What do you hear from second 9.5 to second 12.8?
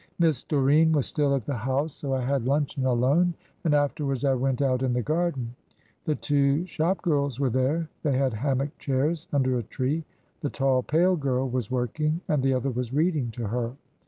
a tree. The tall, pale girl was working, and the other